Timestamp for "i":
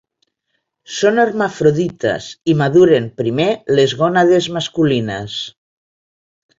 2.53-2.57